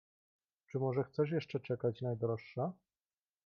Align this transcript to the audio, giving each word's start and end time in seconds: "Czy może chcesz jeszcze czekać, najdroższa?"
"Czy 0.71 0.79
może 0.79 1.03
chcesz 1.03 1.31
jeszcze 1.31 1.59
czekać, 1.59 2.01
najdroższa?" 2.01 2.73